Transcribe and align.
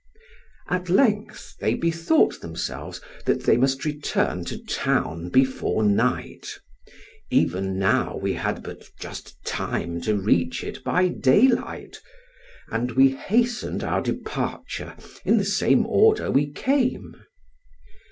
At 0.67 0.89
length, 0.89 1.57
they 1.59 1.75
bethought 1.75 2.41
themselves, 2.41 3.01
that 3.27 3.43
they 3.43 3.55
must 3.55 3.85
return 3.85 4.43
to 4.45 4.57
town 4.65 5.29
before 5.29 5.83
night; 5.83 6.57
even 7.29 7.77
now 7.77 8.17
we 8.17 8.33
had 8.33 8.63
but 8.63 8.89
just 8.99 9.35
time 9.45 10.01
to 10.01 10.15
reach 10.15 10.63
it 10.63 10.83
by 10.83 11.07
daylight; 11.07 12.01
and 12.71 12.93
we 12.93 13.09
hastened 13.09 13.83
our 13.83 14.01
departure 14.01 14.95
in 15.23 15.37
the 15.37 15.45
same 15.45 15.85
order 15.85 16.31
we 16.31 16.49
came. 16.49 17.13